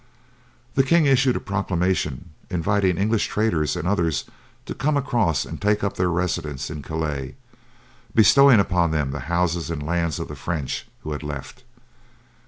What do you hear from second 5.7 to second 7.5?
up their residence in Calais,